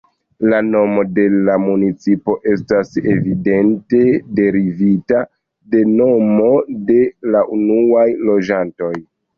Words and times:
La 0.51 0.59
nomo 0.67 1.03
de 1.17 1.25
la 1.49 1.57
municipo 1.65 2.35
estas 2.53 2.97
evidente 3.17 4.01
derivita 4.41 5.23
de 5.77 5.85
nomo 5.95 6.53
de 6.91 7.01
la 7.35 7.47
unuaj 7.61 8.13
loĝantoj. 8.29 8.95